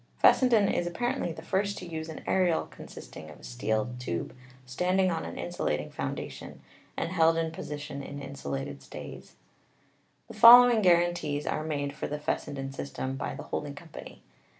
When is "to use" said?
1.77-2.09